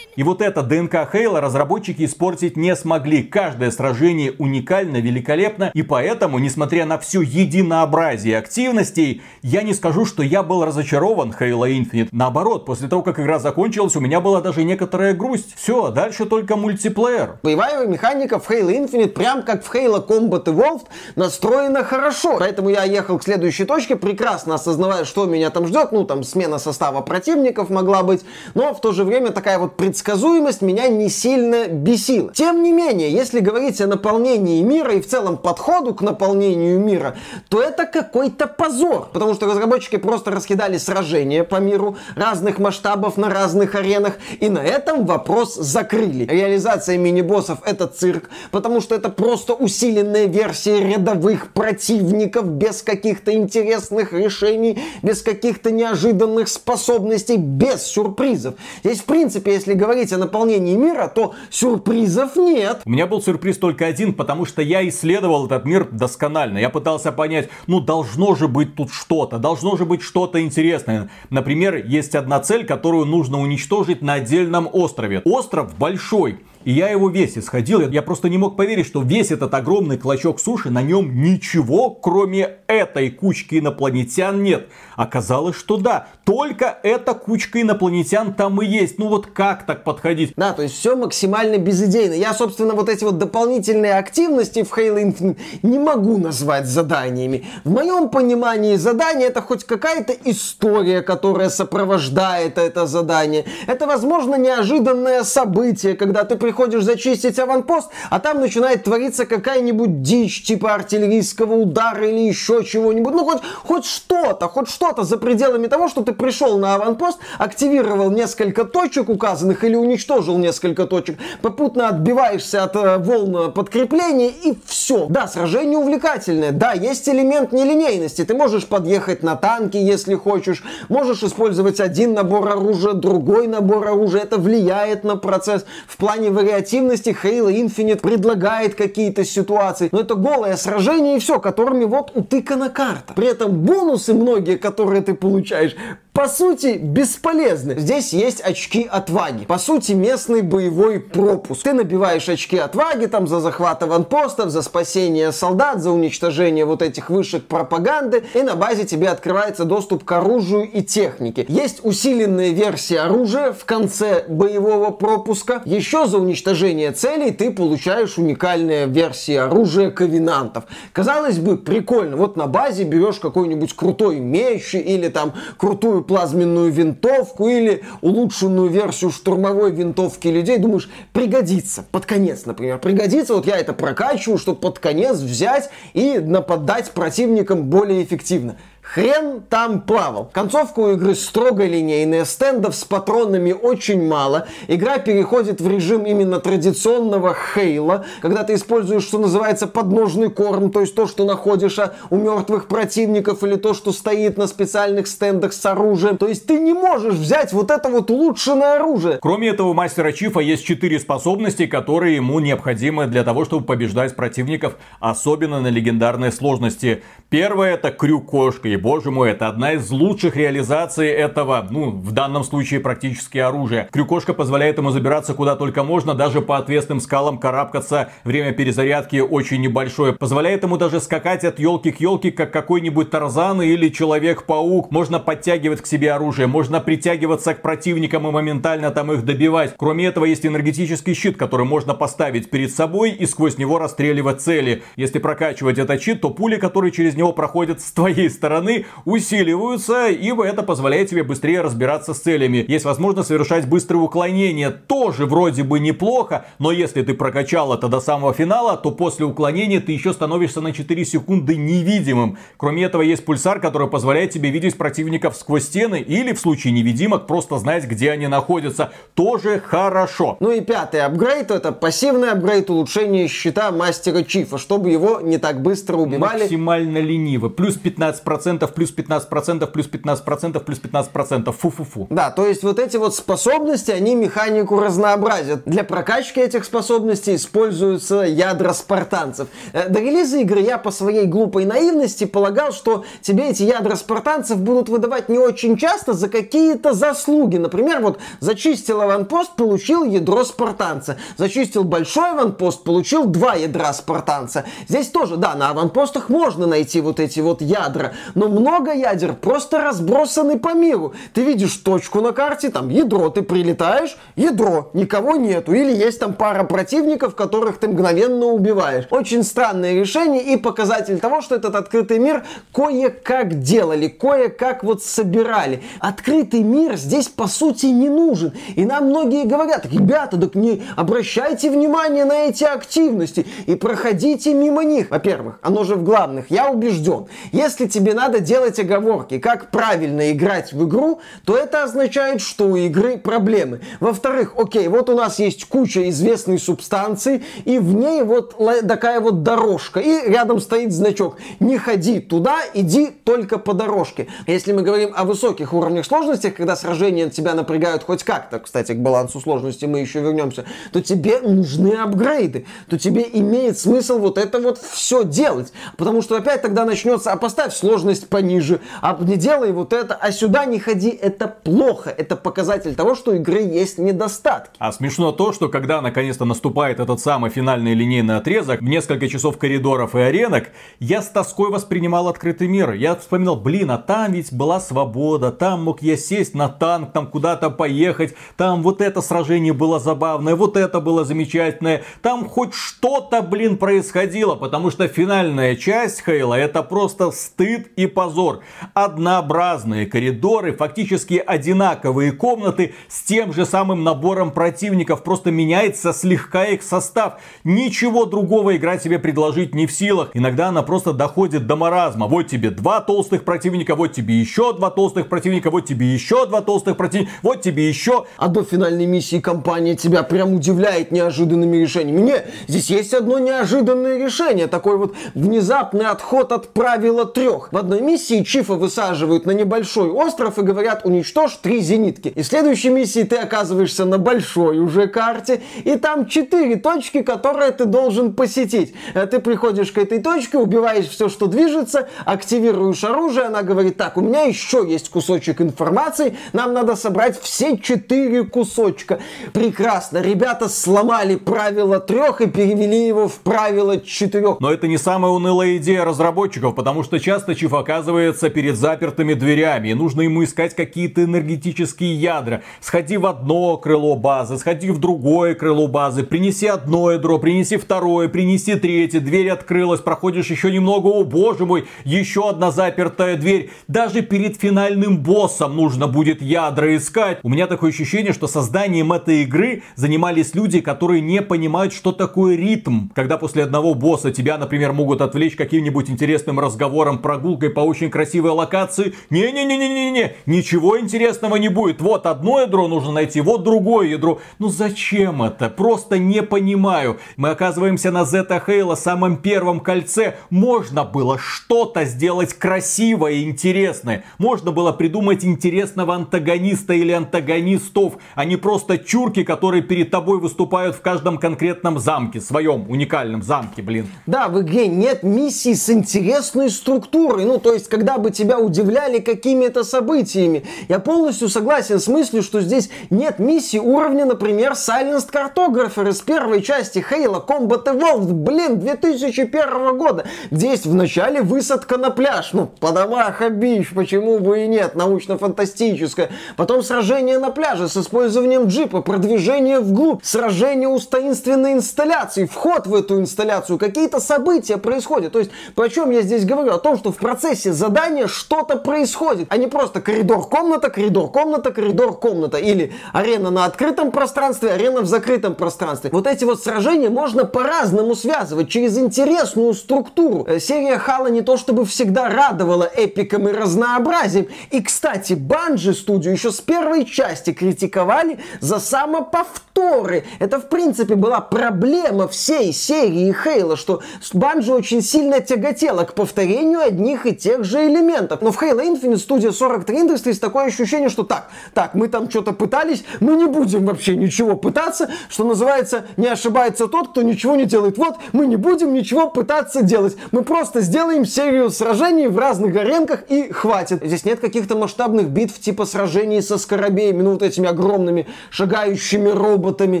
[0.18, 3.22] И вот это ДНК Хейла разработчики испортить не смогли.
[3.22, 5.70] Каждое сражение уникально, великолепно.
[5.74, 11.70] И поэтому, несмотря на все единообразие активностей, я не скажу, что я был разочарован Halo
[11.70, 12.08] Infinite.
[12.10, 15.54] Наоборот, после того, как игра закончилась, у меня была даже некоторая грусть.
[15.54, 17.38] Все, дальше только мультиплеер.
[17.44, 22.38] Боевая механика в Halo Infinite, прям как в Halo Combat Evolved, настроена хорошо.
[22.40, 25.92] Поэтому я ехал к следующей точке, прекрасно осознавая, что меня там ждет.
[25.92, 28.24] Ну, там смена состава противников могла быть.
[28.54, 29.76] Но в то же время такая вот
[30.08, 32.32] предсказуемость меня не сильно бесила.
[32.32, 37.18] Тем не менее, если говорить о наполнении мира и в целом подходу к наполнению мира,
[37.50, 39.10] то это какой-то позор.
[39.12, 44.14] Потому что разработчики просто раскидали сражения по миру разных масштабов на разных аренах.
[44.40, 46.24] И на этом вопрос закрыли.
[46.24, 54.14] Реализация мини-боссов это цирк, потому что это просто усиленная версия рядовых противников без каких-то интересных
[54.14, 58.54] решений, без каких-то неожиданных способностей, без сюрпризов.
[58.82, 62.82] Здесь, в принципе, если говорить о наполнении мира, то сюрпризов нет.
[62.84, 66.58] У меня был сюрприз только один, потому что я исследовал этот мир досконально.
[66.58, 71.10] Я пытался понять, ну должно же быть тут что-то, должно же быть что-то интересное.
[71.30, 75.20] Например, есть одна цель, которую нужно уничтожить на отдельном острове.
[75.24, 77.88] Остров большой, и я его весь исходил.
[77.88, 82.56] Я просто не мог поверить, что весь этот огромный клочок суши, на нем ничего, кроме
[82.66, 84.68] этой кучки инопланетян нет.
[84.96, 88.98] Оказалось, что да, только эта кучка инопланетян там и есть.
[88.98, 90.32] Ну вот как так подходить?
[90.36, 92.14] Да, то есть все максимально безыдейно.
[92.14, 97.46] Я, собственно, вот эти вот дополнительные активности в Halo Infinite не могу назвать заданиями.
[97.64, 103.44] В моем понимании задание это хоть какая-то история, которая сопровождает это задание.
[103.66, 110.42] Это, возможно, неожиданное событие, когда ты приходишь зачистить аванпост, а там начинает твориться какая-нибудь дичь,
[110.44, 113.12] типа артиллерийского удара или еще чего-нибудь.
[113.12, 118.10] Ну, хоть, хоть что-то, хоть что-то за пределами того, что ты пришел на аванпост, активировал
[118.10, 125.04] несколько точек указанных или уничтожил несколько точек, попутно отбиваешься от э, волн подкрепления и все.
[125.10, 128.24] Да, сражение увлекательное, да, есть элемент нелинейности.
[128.24, 134.22] Ты можешь подъехать на танке, если хочешь, можешь использовать один набор оружия, другой набор оружия.
[134.22, 135.66] Это влияет на процесс.
[135.86, 139.88] В плане вариативности Halo Infinite предлагает какие-то ситуации.
[139.92, 143.14] Но это голое сражение и все, которыми вот утыкана карта.
[143.14, 145.74] При этом бонусы многие, которые ты получаешь,
[146.18, 147.78] по сути, бесполезны.
[147.78, 149.44] Здесь есть очки отваги.
[149.44, 151.62] По сути, местный боевой пропуск.
[151.62, 157.08] Ты набиваешь очки отваги там за захват аванпостов, за спасение солдат, за уничтожение вот этих
[157.08, 161.46] вышек пропаганды, и на базе тебе открывается доступ к оружию и технике.
[161.48, 165.62] Есть усиленная версия оружия в конце боевого пропуска.
[165.66, 170.64] Еще за уничтожение целей ты получаешь уникальные версии оружия ковенантов.
[170.92, 172.16] Казалось бы, прикольно.
[172.16, 179.10] Вот на базе берешь какой-нибудь крутой меч или там крутую плазменную винтовку или улучшенную версию
[179.10, 181.84] штурмовой винтовки людей, думаешь, пригодится.
[181.90, 183.34] Под конец, например, пригодится.
[183.34, 188.56] Вот я это прокачиваю, чтобы под конец взять и нападать противникам более эффективно.
[188.94, 190.30] Хрен там плавал.
[190.32, 194.46] Концовка у игры строго линейная, стендов с патронами очень мало.
[194.66, 200.80] Игра переходит в режим именно традиционного хейла, когда ты используешь, что называется, подножный корм, то
[200.80, 205.52] есть то, что находишь а, у мертвых противников или то, что стоит на специальных стендах
[205.52, 206.16] с оружием.
[206.16, 209.18] То есть ты не можешь взять вот это вот улучшенное оружие.
[209.20, 214.16] Кроме этого, у мастера Чифа есть четыре способности, которые ему необходимы для того, чтобы побеждать
[214.16, 217.02] противников, особенно на легендарной сложности.
[217.28, 222.80] Первое это крюк-кошка боже мой, это одна из лучших реализаций этого, ну, в данном случае
[222.80, 223.88] практически оружия.
[223.92, 228.10] Крюкошка позволяет ему забираться куда только можно, даже по отвесным скалам карабкаться.
[228.24, 230.12] Время перезарядки очень небольшое.
[230.12, 234.90] Позволяет ему даже скакать от елки к елке, как какой-нибудь Тарзан или Человек-паук.
[234.90, 239.74] Можно подтягивать к себе оружие, можно притягиваться к противникам и моментально там их добивать.
[239.76, 244.82] Кроме этого, есть энергетический щит, который можно поставить перед собой и сквозь него расстреливать цели.
[244.96, 250.08] Если прокачивать этот щит, то пули, которые через него проходят с твоей стороны, стороны усиливаются,
[250.08, 252.64] ибо это позволяет тебе быстрее разбираться с целями.
[252.68, 258.00] Есть возможность совершать быстрые уклонения, тоже вроде бы неплохо, но если ты прокачал это до
[258.00, 262.38] самого финала, то после уклонения ты еще становишься на 4 секунды невидимым.
[262.56, 267.26] Кроме этого, есть пульсар, который позволяет тебе видеть противников сквозь стены или в случае невидимок
[267.26, 268.92] просто знать, где они находятся.
[269.14, 270.36] Тоже хорошо.
[270.40, 275.62] Ну и пятый апгрейд, это пассивный апгрейд улучшения щита мастера Чифа, чтобы его не так
[275.62, 276.42] быстро убивали.
[276.42, 277.48] Максимально лениво.
[277.48, 281.52] Плюс 15% 15%, плюс 15%, плюс 15%, плюс 15%.
[281.52, 282.06] Фу-фу-фу.
[282.10, 285.62] Да, то есть вот эти вот способности, они механику разнообразят.
[285.64, 289.48] Для прокачки этих способностей используются ядра спартанцев.
[289.72, 294.58] Э, до релиза игры я по своей глупой наивности полагал, что тебе эти ядра спартанцев
[294.58, 297.56] будут выдавать не очень часто за какие-то заслуги.
[297.56, 301.16] Например, вот зачистил аванпост, получил ядро спартанца.
[301.36, 304.64] Зачистил большой аванпост, получил два ядра спартанца.
[304.88, 309.78] Здесь тоже, да, на аванпостах можно найти вот эти вот ядра, но много ядер просто
[309.78, 311.12] разбросаны по миру.
[311.34, 315.72] Ты видишь точку на карте, там ядро, ты прилетаешь, ядро, никого нету.
[315.72, 319.06] Или есть там пара противников, которых ты мгновенно убиваешь.
[319.10, 325.82] Очень странное решение и показатель того, что этот открытый мир кое-как делали, кое-как вот собирали.
[325.98, 328.52] Открытый мир здесь по сути не нужен.
[328.76, 334.84] И нам многие говорят, ребята, так не обращайте внимание на эти активности и проходите мимо
[334.84, 335.10] них.
[335.10, 336.52] Во-первых, оно же в главных.
[336.52, 342.40] Я убежден, если тебе надо делать оговорки, как правильно играть в игру, то это означает,
[342.40, 343.80] что у игры проблемы.
[344.00, 349.42] Во-вторых, окей, вот у нас есть куча известной субстанции, и в ней вот такая вот
[349.42, 351.36] дорожка, и рядом стоит значок.
[351.60, 354.28] Не ходи туда, иди только по дорожке.
[354.46, 358.98] Если мы говорим о высоких уровнях сложности, когда сражения тебя напрягают хоть как-то, кстати, к
[358.98, 364.58] балансу сложности мы еще вернемся, то тебе нужны апгрейды, то тебе имеет смысл вот это
[364.58, 365.72] вот все делать.
[365.96, 370.32] Потому что опять тогда начнется, а поставь сложность пониже, а не делай вот это, а
[370.32, 372.10] сюда не ходи, это плохо.
[372.10, 374.74] Это показатель того, что у игры есть недостатки.
[374.78, 379.58] А смешно то, что когда наконец-то наступает этот самый финальный линейный отрезок, в несколько часов
[379.58, 382.92] коридоров и аренок, я с тоской воспринимал открытый мир.
[382.92, 387.26] Я вспоминал, блин, а там ведь была свобода, там мог я сесть на танк, там
[387.26, 393.42] куда-то поехать, там вот это сражение было забавное, вот это было замечательное, там хоть что-то,
[393.42, 398.60] блин, происходило, потому что финальная часть Хейла это просто стыд и позор.
[398.94, 406.82] Однообразные коридоры, фактически одинаковые комнаты с тем же самым набором противников, просто меняется слегка их
[406.82, 407.40] состав.
[407.64, 410.30] Ничего другого игра тебе предложить не в силах.
[410.34, 412.26] Иногда она просто доходит до маразма.
[412.26, 416.60] Вот тебе два толстых противника, вот тебе еще два толстых противника, вот тебе еще два
[416.60, 418.26] толстых противника, вот тебе еще.
[418.36, 422.20] А до финальной миссии компания тебя прям удивляет неожиданными решениями.
[422.20, 424.66] Не, здесь есть одно неожиданное решение.
[424.66, 427.72] Такой вот внезапный отход от правила трех.
[427.72, 432.28] В одной миссии Чифа высаживают на небольшой остров и говорят уничтожь три зенитки.
[432.28, 437.72] И в следующей миссии ты оказываешься на большой уже карте, и там четыре точки, которые
[437.72, 438.94] ты должен посетить.
[439.14, 444.16] Э, ты приходишь к этой точке, убиваешь все, что движется, активируешь оружие, она говорит, так,
[444.16, 449.20] у меня еще есть кусочек информации, нам надо собрать все четыре кусочка.
[449.52, 454.60] Прекрасно, ребята сломали правило трех и перевели его в правило четырех.
[454.60, 459.88] Но это не самая унылая идея разработчиков, потому что часто Чиф оказывается перед запертыми дверями,
[459.88, 462.60] и нужно ему искать какие-то энергетические ядра.
[462.80, 468.28] Сходи в одно крыло базы, сходи в другое крыло базы, принеси одно ядро, принеси второе,
[468.28, 473.70] принеси третье, дверь открылась, проходишь еще немного, о боже мой, еще одна запертая дверь.
[473.88, 477.38] Даже перед финальным боссом нужно будет ядра искать.
[477.42, 482.54] У меня такое ощущение, что созданием этой игры занимались люди, которые не понимают, что такое
[482.54, 483.08] ритм.
[483.14, 488.50] Когда после одного босса тебя, например, могут отвлечь каким-нибудь интересным разговором, прогулкой по очень красивой
[488.50, 489.14] локации.
[489.30, 492.00] Не-не-не-не-не-не, ничего интересного не будет.
[492.00, 494.40] Вот одно ядро нужно найти, вот другое ядро.
[494.58, 495.68] Ну зачем это?
[495.70, 497.20] Просто не понимаю.
[497.36, 500.38] Мы оказываемся на Зета Хейла, самом первом кольце.
[500.50, 504.24] Можно было что-то сделать красивое и интересное.
[504.38, 510.96] Можно было придумать интересного антагониста или антагонистов, а не просто чурки, которые перед тобой выступают
[510.96, 514.08] в каждом конкретном замке, своем уникальном замке, блин.
[514.26, 517.44] Да, в игре нет миссий с интересной структурой.
[517.44, 520.64] Ну, то есть, когда бы тебя удивляли какими-то событиями.
[520.88, 526.62] Я полностью согласен с мыслью, что здесь нет миссий уровня, например, Silenced Cartographer из первой
[526.62, 532.52] части Halo Combat Evolved, блин, 2001 года, в начале высадка на пляж.
[532.52, 536.30] Ну, по домах бич, почему бы и нет, научно-фантастическое.
[536.56, 542.94] Потом сражение на пляже с использованием джипа, продвижение вглубь, сражение у таинственной инсталляции, вход в
[542.94, 545.32] эту инсталляцию, какие-то события происходят.
[545.32, 546.72] То есть, про чем я здесь говорю?
[546.72, 552.58] О том, что в процессе задания что-то происходит, а не просто коридор-комната, коридор-комната, коридор-комната.
[552.58, 556.10] Или арена на открытом пространстве, арена в закрытом пространстве.
[556.12, 560.44] Вот эти вот сражения можно по-разному связывать, через интересную структуру.
[560.46, 564.48] Э, серия Хала не то чтобы всегда радовала эпиком и разнообразием.
[564.70, 570.24] И, кстати, Банжи студию еще с первой части критиковали за самоповторы.
[570.38, 576.80] Это, в принципе, была проблема всей серии Хейла, что Банжи очень сильно тяготела к повторению
[576.80, 578.40] одних и тех же элементов.
[578.42, 582.52] Но в Halo Infinite студия 43 Industries такое ощущение, что так, так, мы там что-то
[582.52, 587.64] пытались, мы не будем вообще ничего пытаться, что называется, не ошибается тот, кто ничего не
[587.64, 587.98] делает.
[587.98, 590.16] Вот, мы не будем ничего пытаться делать.
[590.32, 594.04] Мы просто сделаем серию сражений в разных аренках и хватит.
[594.04, 600.00] Здесь нет каких-то масштабных битв типа сражений со скоробеями, ну вот этими огромными шагающими роботами.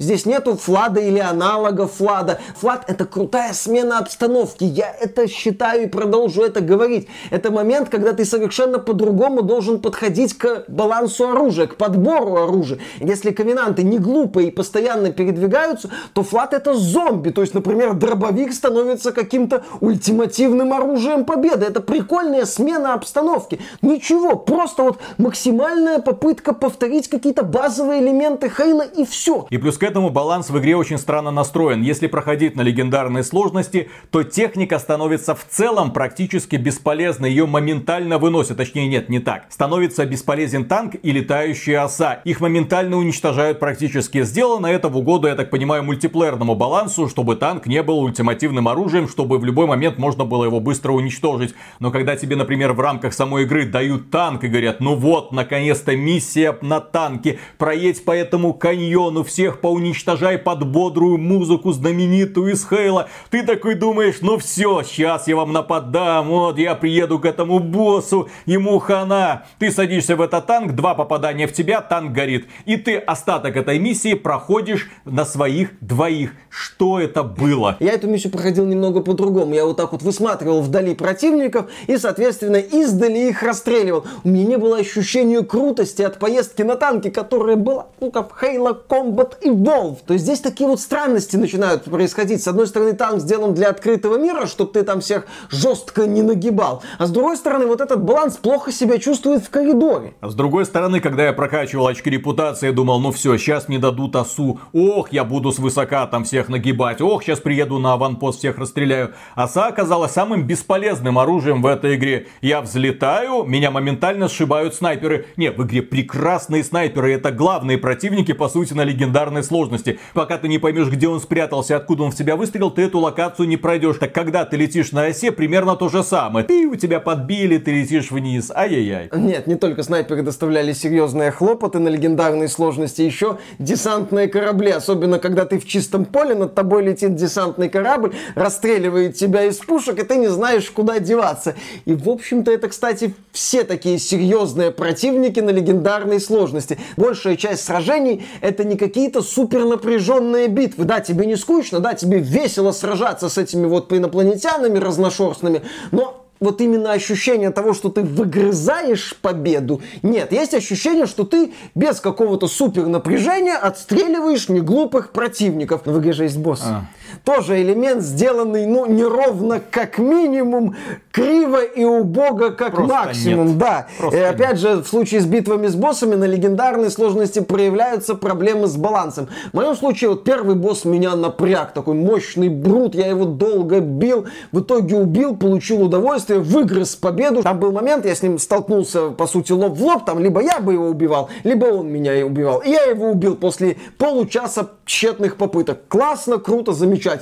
[0.00, 2.40] Здесь нету флада или аналогов флада.
[2.60, 4.64] Флад это крутая смена обстановки.
[4.64, 7.08] Я это считаю и продолжу это говорить.
[7.30, 12.78] Это момент, когда ты совершенно по-другому должен подходить к балансу оружия, к подбору оружия.
[13.00, 17.30] Если ковенанты не глупые и постоянно передвигаются, то флат это зомби.
[17.30, 21.66] То есть, например, дробовик становится каким-то ультимативным оружием победы.
[21.66, 23.60] Это прикольная смена обстановки.
[23.82, 29.46] Ничего, просто вот максимальная попытка повторить какие-то базовые элементы Хейла и все.
[29.50, 31.82] И плюс к этому баланс в игре очень странно настроен.
[31.82, 37.13] Если проходить на легендарной сложности, то техника становится в целом практически бесполезной.
[37.20, 38.56] Ее моментально выносят.
[38.56, 39.46] Точнее, нет, не так.
[39.50, 42.20] Становится бесполезен танк и летающая оса.
[42.24, 44.22] Их моментально уничтожают практически.
[44.22, 49.08] Сделано это в угоду, я так понимаю, мультиплеерному балансу, чтобы танк не был ультимативным оружием,
[49.08, 51.54] чтобы в любой момент можно было его быстро уничтожить.
[51.80, 55.96] Но когда тебе, например, в рамках самой игры дают танк и говорят, ну вот, наконец-то
[55.96, 63.08] миссия на танке, проедь по этому каньону, всех поуничтожай под бодрую музыку знаменитую из Хейла,
[63.30, 68.28] ты такой думаешь, ну все, сейчас я вам нападам, вот я приеду к этому боссу,
[68.46, 69.44] ему хана.
[69.58, 72.46] Ты садишься в этот танк, два попадания в тебя, танк горит.
[72.64, 76.32] И ты остаток этой миссии проходишь на своих двоих.
[76.48, 77.76] Что это было?
[77.80, 79.54] Я эту миссию проходил немного по-другому.
[79.54, 84.04] Я вот так вот высматривал вдали противников и, соответственно, издали их расстреливал.
[84.22, 88.76] У меня не было ощущения крутости от поездки на танке, которая была, ну, как Halo
[88.88, 89.98] Combat Evolve.
[90.06, 92.42] То есть здесь такие вот странности начинают происходить.
[92.42, 96.82] С одной стороны, танк сделан для открытого мира, чтобы ты там всех жестко не нагибал.
[96.98, 100.14] А с другой стороны, вот этот баланс плохо себя чувствует в коридоре.
[100.20, 103.78] А с другой стороны, когда я прокачивал очки репутации, я думал, ну все, сейчас мне
[103.78, 104.60] дадут осу.
[104.72, 107.00] Ох, я буду свысока там всех нагибать.
[107.00, 109.14] Ох, сейчас приеду на аванпост, всех расстреляю.
[109.34, 112.26] Оса оказалась самым бесполезным оружием в этой игре.
[112.40, 115.26] Я взлетаю, меня моментально сшибают снайперы.
[115.36, 117.12] Не, в игре прекрасные снайперы.
[117.12, 119.98] Это главные противники, по сути, на легендарной сложности.
[120.12, 123.48] Пока ты не поймешь, где он спрятался, откуда он в тебя выстрелил, ты эту локацию
[123.48, 123.96] не пройдешь.
[123.98, 126.46] Так когда ты летишь на осе, примерно то же самое.
[126.46, 128.50] Ты у тебя подбили, ты летишь вниз.
[128.54, 129.10] Ай-яй-яй.
[129.12, 134.70] Нет, не только снайперы доставляли серьезные хлопоты на легендарной сложности, еще десантные корабли.
[134.70, 139.98] Особенно, когда ты в чистом поле, над тобой летит десантный корабль, расстреливает тебя из пушек,
[139.98, 141.54] и ты не знаешь, куда деваться.
[141.84, 146.78] И, в общем-то, это, кстати, все такие серьезные противники на легендарной сложности.
[146.96, 150.84] Большая часть сражений это не какие-то супер напряженные битвы.
[150.84, 156.60] Да, тебе не скучно, да, тебе весело сражаться с этими вот инопланетянами разношерстными, но вот
[156.60, 160.32] именно ощущение того, что ты выгрызаешь победу, нет.
[160.32, 165.82] Есть ощущение, что ты без какого-то супер напряжения отстреливаешь неглупых противников.
[165.86, 166.62] В игре же есть босс.
[166.64, 166.86] А.
[167.24, 170.76] Тоже элемент, сделанный, ну, неровно как минимум,
[171.10, 173.46] криво и убого как Просто максимум.
[173.46, 173.58] Нет.
[173.58, 173.86] Да.
[173.98, 174.58] Просто и опять нет.
[174.58, 179.28] же, в случае с битвами с боссами на легендарной сложности проявляются проблемы с балансом.
[179.52, 181.72] В моем случае, вот первый босс меня напряг.
[181.72, 184.26] Такой мощный брут, я его долго бил.
[184.52, 187.42] В итоге убил, получил удовольствие, выгрыз победу.
[187.42, 190.04] Там был момент, я с ним столкнулся, по сути, лоб в лоб.
[190.04, 192.58] Там либо я бы его убивал, либо он меня и убивал.
[192.58, 195.88] И я его убил после получаса тщетных попыток.
[195.88, 197.13] Классно, круто, замечательно.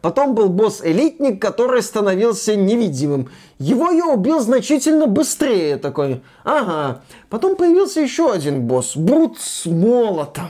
[0.00, 3.30] Потом был босс-элитник, который становился невидимым.
[3.58, 6.22] Его я убил значительно быстрее такой.
[6.44, 7.02] Ага.
[7.30, 8.96] Потом появился еще один босс.
[8.96, 10.48] Брут с молотом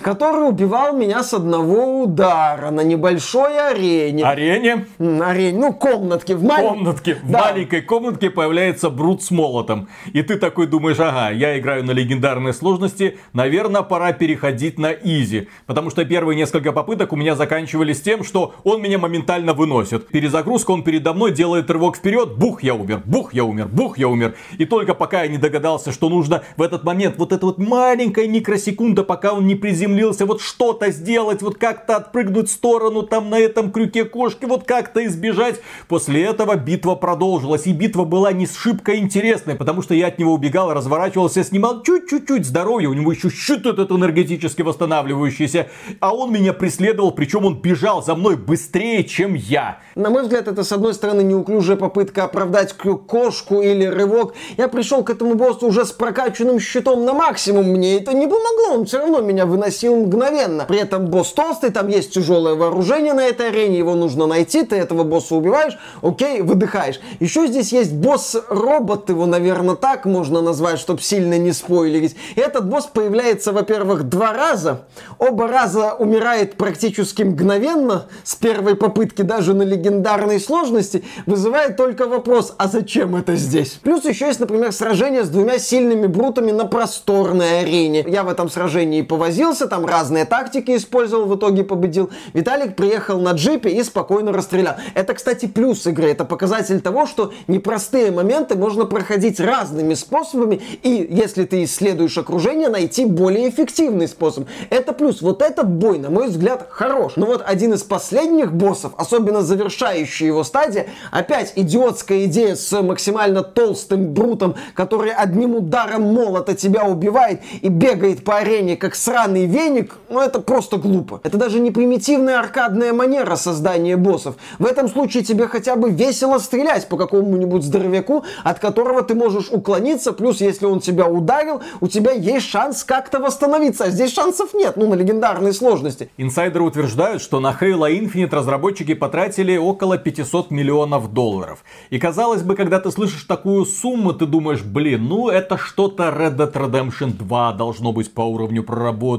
[0.00, 4.24] который убивал меня с одного удара на небольшой арене.
[4.24, 4.86] Арене?
[4.98, 6.36] Арене, ну, комнатке.
[6.36, 6.62] В маль...
[6.62, 7.18] комнатке.
[7.24, 7.38] Да.
[7.38, 9.88] В маленькой комнатке появляется Брут с молотом.
[10.12, 15.48] И ты такой думаешь, ага, я играю на легендарной сложности, наверное, пора переходить на изи.
[15.66, 20.08] Потому что первые несколько попыток у меня заканчивались тем, что он меня моментально выносит.
[20.08, 24.08] Перезагрузка, он передо мной делает рывок вперед, бух, я умер, бух, я умер, бух, я
[24.08, 24.34] умер.
[24.58, 28.28] И только пока я не догадался, что нужно в этот момент вот эта вот маленькая
[28.28, 33.38] микросекунда, пока он не приземлился, вот что-то сделать, вот как-то отпрыгнуть в сторону там на
[33.38, 35.60] этом крюке кошки, вот как-то избежать.
[35.88, 40.34] После этого битва продолжилась, и битва была не сшибко интересной, потому что я от него
[40.34, 45.68] убегал, разворачивался, снимал чуть-чуть здоровья, у него еще щит этот энергетически восстанавливающийся,
[46.00, 49.78] а он меня преследовал, причем он бежал за мной быстрее, чем я.
[49.94, 54.34] На мой взгляд, это с одной стороны неуклюжая попытка оправдать кошку или рывок.
[54.56, 58.74] Я пришел к этому боссу уже с прокачанным щитом на максимум, мне это не помогло,
[58.74, 60.64] он все равно меня выносил мгновенно.
[60.64, 64.76] При этом босс толстый, там есть тяжелое вооружение на этой арене, его нужно найти, ты
[64.76, 67.00] этого босса убиваешь, окей, выдыхаешь.
[67.20, 72.16] Еще здесь есть босс-робот, его, наверное, так можно назвать, чтобы сильно не спойлерить.
[72.34, 74.82] И этот босс появляется, во-первых, два раза.
[75.18, 82.54] Оба раза умирает практически мгновенно, с первой попытки даже на легендарной сложности, вызывает только вопрос,
[82.58, 83.78] а зачем это здесь?
[83.82, 88.04] Плюс еще есть, например, сражение с двумя сильными брутами на просторной арене.
[88.06, 89.02] Я в этом сражении
[89.36, 92.10] повозился, там разные тактики использовал, в итоге победил.
[92.32, 94.76] Виталик приехал на джипе и спокойно расстрелял.
[94.94, 96.10] Это, кстати, плюс игры.
[96.10, 102.68] Это показатель того, что непростые моменты можно проходить разными способами, и если ты исследуешь окружение,
[102.68, 104.48] найти более эффективный способ.
[104.70, 105.20] Это плюс.
[105.20, 107.12] Вот этот бой, на мой взгляд, хорош.
[107.16, 113.42] Но вот один из последних боссов, особенно завершающий его стадия, опять идиотская идея с максимально
[113.42, 118.94] толстым брутом, который одним ударом молота тебя убивает и бегает по арене как
[119.26, 121.20] сраный веник, ну это просто глупо.
[121.24, 124.36] Это даже не примитивная аркадная манера создания боссов.
[124.58, 129.48] В этом случае тебе хотя бы весело стрелять по какому-нибудь здоровяку, от которого ты можешь
[129.50, 134.54] уклониться, плюс если он тебя ударил, у тебя есть шанс как-то восстановиться, а здесь шансов
[134.54, 136.08] нет, ну на легендарной сложности.
[136.18, 141.64] Инсайдеры утверждают, что на Halo Infinite разработчики потратили около 500 миллионов долларов.
[141.90, 146.36] И казалось бы, когда ты слышишь такую сумму, ты думаешь, блин, ну это что-то Red
[146.36, 149.15] Dead Redemption 2 должно быть по уровню проработки,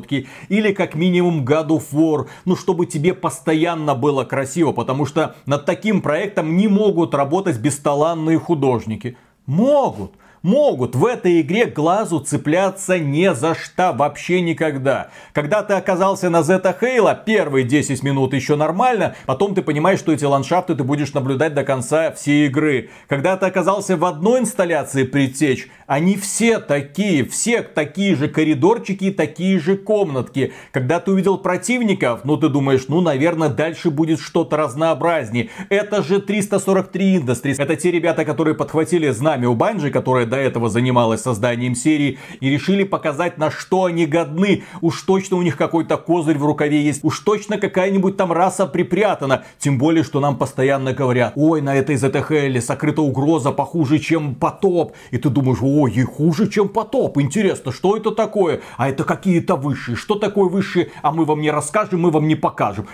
[0.50, 5.66] или как минимум God of War, ну чтобы тебе постоянно было красиво, потому что над
[5.66, 9.18] таким проектом не могут работать бесталанные художники.
[9.45, 10.12] Могут.
[10.44, 15.10] Могут в этой игре глазу цепляться не за что вообще никогда.
[15.34, 20.14] Когда ты оказался на Зета Хейла, первые 10 минут еще нормально, потом ты понимаешь, что
[20.14, 22.92] эти ландшафты ты будешь наблюдать до конца всей игры.
[23.08, 29.60] Когда ты оказался в одной инсталляции предтеч, они все такие, все такие же коридорчики, такие
[29.60, 30.54] же комнатки.
[30.72, 35.50] Когда ты увидел противников, ну ты думаешь, ну наверное дальше будет что-то разнообразнее.
[35.70, 37.56] Это же 343 Industries.
[37.58, 42.50] Это те ребята, которые подхватили знамя у Банжи, которая до этого занималась созданием серии, и
[42.50, 44.64] решили показать, на что они годны.
[44.82, 47.04] Уж точно у них какой-то козырь в рукаве есть.
[47.04, 49.44] Уж точно какая-нибудь там раса припрятана.
[49.60, 54.94] Тем более, что нам постоянно говорят, ой, на этой ZTHL сокрыта угроза похуже, чем потоп.
[55.12, 57.18] И ты думаешь, Ой, и хуже, чем потоп.
[57.18, 58.62] Интересно, что это такое?
[58.78, 59.96] А это какие-то высшие.
[59.96, 60.92] Что такое высшие?
[61.02, 62.88] А мы вам не расскажем, мы вам не покажем.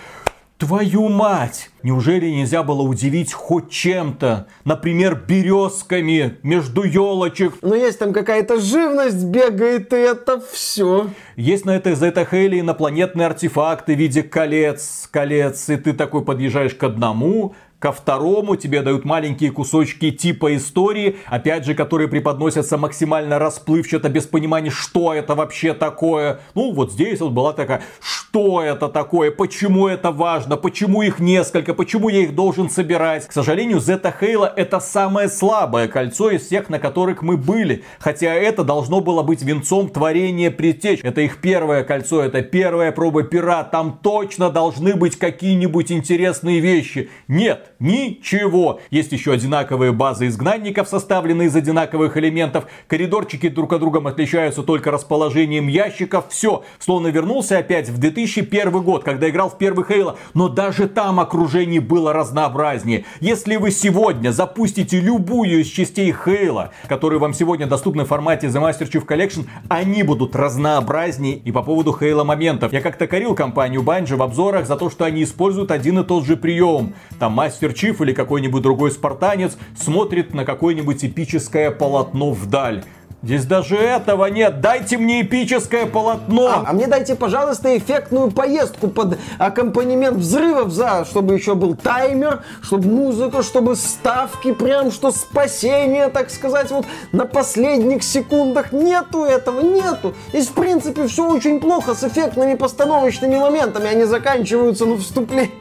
[0.65, 1.69] Твою мать!
[1.83, 4.47] Неужели нельзя было удивить хоть чем-то?
[4.63, 7.55] Например, березками между елочек.
[7.61, 11.09] Но есть там какая-то живность бегает, и это все.
[11.35, 16.83] Есть на этой Зетахеле инопланетные артефакты в виде колец, колец, и ты такой подъезжаешь к
[16.83, 24.07] одному, ко второму тебе дают маленькие кусочки типа истории, опять же, которые преподносятся максимально расплывчато,
[24.07, 26.39] без понимания, что это вообще такое.
[26.55, 31.73] Ну, вот здесь вот была такая, что это такое, почему это важно, почему их несколько,
[31.73, 33.27] почему я их должен собирать.
[33.27, 37.83] К сожалению, Зета Хейла это самое слабое кольцо из всех, на которых мы были.
[37.99, 41.01] Хотя это должно было быть венцом творения предтеч.
[41.03, 43.65] Это их первое кольцо, это первая проба пера.
[43.65, 47.09] Там точно должны быть какие-нибудь интересные вещи.
[47.27, 48.79] Нет, Ничего.
[48.91, 52.65] Есть еще одинаковые базы изгнанников, составленные из одинаковых элементов.
[52.87, 56.29] Коридорчики друг от друга отличаются только расположением ящиков.
[56.29, 56.63] Все.
[56.79, 60.17] Словно вернулся опять в 2001 год, когда играл в первый Хейла.
[60.33, 63.03] Но даже там окружение было разнообразнее.
[63.19, 68.61] Если вы сегодня запустите любую из частей Хейла, которые вам сегодня доступны в формате The
[68.61, 71.35] Master Chief Collection, они будут разнообразнее.
[71.35, 72.71] И по поводу Хейла моментов.
[72.71, 76.25] Я как-то корил компанию Bungie в обзорах за то, что они используют один и тот
[76.25, 76.93] же прием.
[77.19, 82.83] Там мастер Чиф или какой-нибудь другой спартанец смотрит на какое-нибудь эпическое полотно вдаль.
[83.23, 84.59] Здесь даже этого нет.
[84.59, 86.47] Дайте мне эпическое полотно.
[86.47, 92.43] А, а мне дайте, пожалуйста, эффектную поездку под аккомпанемент взрывов, за, чтобы еще был таймер,
[92.61, 98.73] чтобы музыка, чтобы ставки, прям что спасение, так сказать, вот на последних секундах.
[98.73, 100.13] Нету этого, нету.
[100.33, 103.87] Здесь, в принципе, все очень плохо с эффектными постановочными моментами.
[103.87, 105.51] Они заканчиваются на вступлении.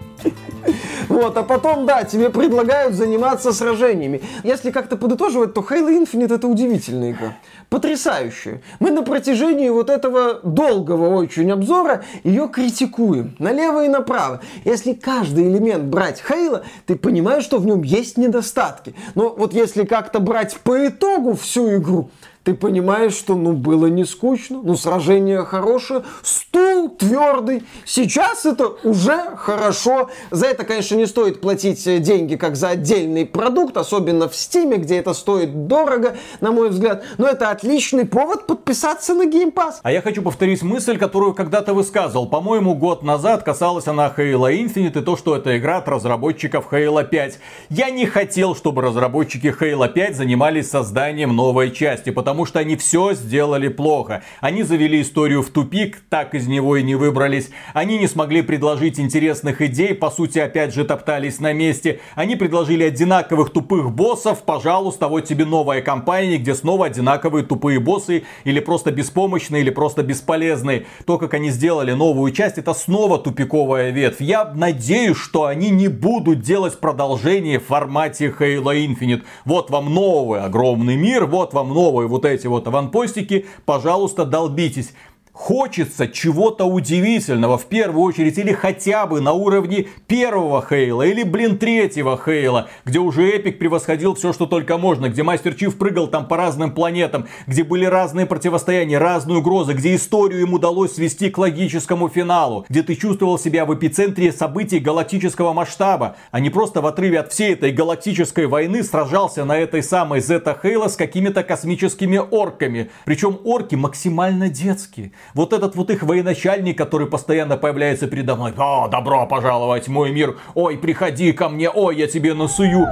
[1.09, 4.23] Вот, а потом, да, тебе предлагают заниматься сражениями.
[4.45, 7.37] Если как-то подытоживать, то Halo Infinite это удивительная игра.
[7.68, 8.62] Потрясающая.
[8.81, 13.35] Мы на протяжении вот этого долгого очень обзора ее критикуем.
[13.39, 14.41] Налево и направо.
[14.64, 18.95] Если каждый элемент брать Halo, ты понимаешь, что в нем есть недостатки.
[19.14, 22.11] Но вот если как-то брать по итогу всю игру,
[22.45, 27.62] ты понимаешь, что ну было не скучно, ну сражение хорошее, стул твердый.
[27.84, 30.11] Сейчас это уже хорошо.
[30.30, 34.76] За это, конечно, не стоит платить э, деньги как за отдельный продукт, особенно в Стиме,
[34.76, 37.05] где это стоит дорого, на мой взгляд.
[37.18, 39.74] Но это отличный повод подписаться на Game Pass.
[39.82, 42.26] А я хочу повторить мысль, которую когда-то высказывал.
[42.26, 47.05] По-моему, год назад касалась она Halo Infinite и то, что это игра от разработчиков Halo
[47.07, 47.38] 5.
[47.70, 53.12] Я не хотел, чтобы разработчики Halo 5 занимались созданием новой части, потому что они все
[53.14, 54.22] сделали плохо.
[54.41, 57.51] Они завели историю в тупик, так из него и не выбрались.
[57.74, 62.01] Они не смогли предложить интересных идей, по сути, опять же, топтались на месте.
[62.14, 68.24] Они предложили одинаковых тупых боссов, пожалуйста, вот тебе новая компания, где снова одинаковые тупые боссы,
[68.45, 70.87] или просто беспомощные, или просто бесполезные.
[71.07, 74.20] То, как они сделали новую часть, это снова тупиковая ветвь.
[74.20, 79.22] Я надеюсь, что они не будут делать продолжение в формате Halo Infinite.
[79.45, 84.93] Вот вам новый огромный мир, вот вам новые вот эти вот аванпостики, пожалуйста, долбитесь
[85.33, 91.59] хочется чего-то удивительного в первую очередь или хотя бы на уровне первого Хейла или блин
[91.59, 96.28] третьего Хейла, где уже Эпик превосходил все, что только можно, где Мастер Чиф прыгал там
[96.28, 101.39] по разным планетам, где были разные противостояния, разные угрозы, где историю им удалось свести к
[101.39, 106.87] логическому финалу, где ты чувствовал себя в эпицентре событий галактического масштаба, а не просто в
[106.87, 112.18] отрыве от всей этой галактической войны сражался на этой самой Зета Хейла с какими-то космическими
[112.18, 112.91] орками.
[113.07, 115.12] Причем орки максимально детские.
[115.35, 118.53] Вот этот вот их военачальник, который постоянно появляется передо мной.
[118.57, 120.39] О, добро пожаловать в мой мир.
[120.55, 121.70] Ой, приходи ко мне.
[121.70, 122.87] Ой, я тебе насую.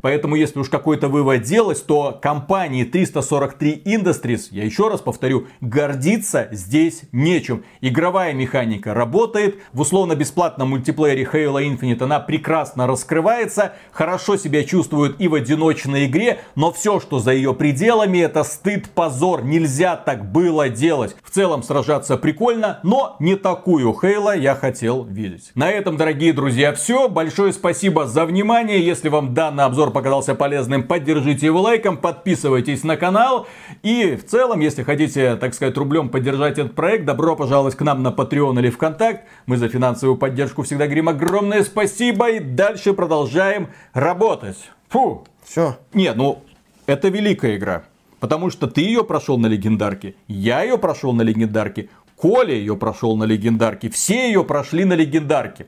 [0.00, 6.48] Поэтому, если уж какой-то вывод делать, то компании 343 Industries, я еще раз повторю, гордиться
[6.52, 7.64] здесь нечем.
[7.80, 15.28] Игровая механика работает, в условно-бесплатном мультиплеере Halo Infinite она прекрасно раскрывается, хорошо себя чувствует и
[15.28, 20.68] в одиночной игре, но все, что за ее пределами, это стыд, позор, нельзя так было
[20.68, 21.16] делать.
[21.22, 25.50] В целом сражаться прикольно, но не такую Halo я хотел видеть.
[25.54, 27.08] На этом, дорогие друзья, все.
[27.08, 28.84] Большое спасибо за внимание.
[28.84, 33.46] Если вам данный обзор показался полезным, поддержите его лайком, подписывайтесь на канал.
[33.82, 38.02] И в целом, если хотите, так сказать, рублем поддержать этот проект, добро пожаловать к нам
[38.02, 39.24] на Patreon или ВКонтакт.
[39.46, 44.70] Мы за финансовую поддержку всегда говорим огромное спасибо и дальше продолжаем работать.
[44.88, 45.24] Фу.
[45.44, 45.76] Все.
[45.92, 46.42] Не, ну,
[46.86, 47.84] это великая игра.
[48.20, 53.14] Потому что ты ее прошел на легендарке, я ее прошел на легендарке, Коля ее прошел
[53.16, 55.66] на легендарке, все ее прошли на легендарке.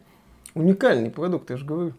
[0.55, 1.93] Уникальный продукт, я же говорю.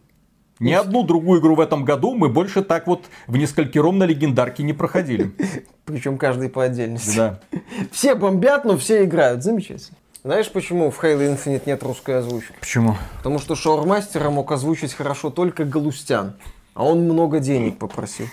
[0.59, 4.63] Ни одну другую игру в этом году мы больше так вот в несколькером на легендарке
[4.63, 5.31] не проходили.
[5.85, 7.15] Причем каждый по отдельности.
[7.15, 7.39] Да.
[7.91, 9.43] Все бомбят, но все играют.
[9.43, 9.97] Замечательно.
[10.23, 12.53] Знаешь, почему в Halo Infinite нет русской озвучки?
[12.59, 12.97] Почему?
[13.17, 16.35] Потому что Шаурмастера мог озвучить хорошо только Галустян.
[16.73, 18.27] А он много денег попросил.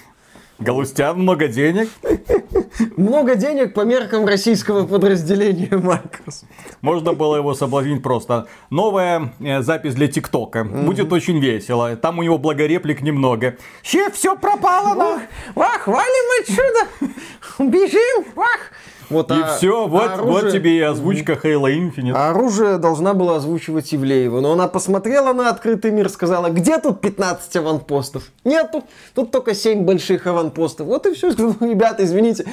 [0.58, 1.88] Галустян много денег.
[2.96, 6.46] Много денег по меркам российского подразделения Microsoft.
[6.80, 8.46] Можно было его соблазнить просто.
[8.70, 10.64] Новая э, запись для ТикТока.
[10.64, 11.96] Будет очень весело.
[11.96, 13.56] Там у него благореплик немного.
[13.82, 15.22] Че, все пропало, нах.
[15.54, 17.10] Вах, валим отсюда.
[17.58, 18.72] Бежим, вах.
[19.08, 20.42] Вот, и а, все, вот, оружие...
[20.42, 22.12] вот тебе и озвучка Halo Infinite.
[22.14, 24.40] А оружие должна была озвучивать Ивлеева.
[24.40, 28.24] Но она посмотрела на открытый мир, сказала, где тут 15 аванпостов?
[28.44, 28.84] Нету,
[29.14, 30.86] тут только 7 больших аванпостов.
[30.86, 31.30] Вот и все.
[31.60, 32.46] Ребята, извините,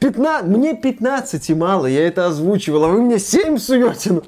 [0.00, 4.22] 15, мне 15 мало, я это озвучивал, а вы мне 7 суете.